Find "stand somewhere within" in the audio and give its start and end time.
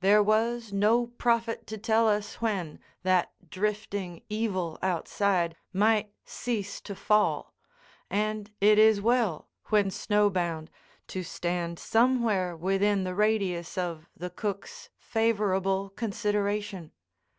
11.22-13.04